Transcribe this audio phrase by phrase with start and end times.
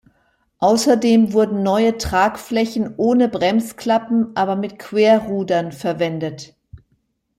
[0.57, 6.55] Außerdem wurden neue Tragflächen ohne Bremsklappen, aber mit Querrudern verwendet.